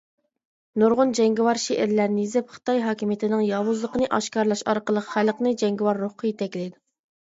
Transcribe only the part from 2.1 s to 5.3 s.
يېزىپ، خىتاي ھاكىمىيىتىنىڭ ياۋۇزلۇقىنى ئاشكارىلاش ئارقىلىق